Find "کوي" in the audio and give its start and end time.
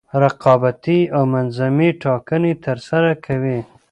3.25-3.59